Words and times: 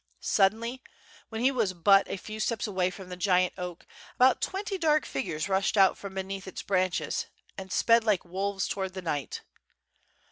Suddenly, 0.23 0.81
when 1.29 1.41
he 1.41 1.51
was 1.51 1.73
but 1.73 2.09
a 2.09 2.17
few 2.17 2.39
steps 2.39 2.65
away 2.65 2.89
from 2.89 3.09
the 3.09 3.15
giant 3.15 3.53
oak, 3.55 3.85
about 4.15 4.41
twenty 4.41 4.79
dark 4.79 5.05
figures 5.05 5.47
rushed 5.47 5.77
out 5.77 5.95
from 5.95 6.15
beneath 6.15 6.47
its 6.47 6.63
branches, 6.63 7.27
and 7.55 7.71
sped 7.71 8.03
like 8.03 8.23
woives 8.23 8.67
towards 8.67 8.93
the 8.93 9.03
knight. 9.03 9.41